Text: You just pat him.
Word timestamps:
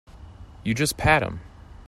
You 0.63 0.73
just 0.73 0.97
pat 0.97 1.21
him. 1.21 1.41